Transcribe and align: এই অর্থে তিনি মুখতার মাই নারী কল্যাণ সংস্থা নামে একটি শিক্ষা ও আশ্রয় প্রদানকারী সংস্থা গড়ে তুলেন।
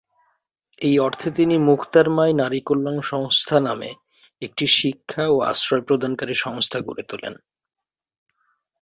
এই 0.81 0.95
অর্থে 0.99 1.29
তিনি 1.31 1.55
মুখতার 1.67 2.07
মাই 2.09 2.31
নারী 2.33 2.59
কল্যাণ 2.65 2.97
সংস্থা 3.03 3.57
নামে 3.59 3.91
একটি 4.41 4.65
শিক্ষা 4.77 5.23
ও 5.27 5.35
আশ্রয় 5.43 5.83
প্রদানকারী 5.87 6.35
সংস্থা 6.37 6.77
গড়ে 6.79 7.03
তুলেন। 7.03 7.33